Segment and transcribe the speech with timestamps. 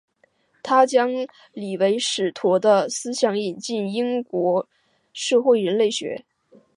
[0.63, 1.11] 他将
[1.53, 4.67] 李维史陀的思想引进英国
[5.13, 6.25] 社会人类学。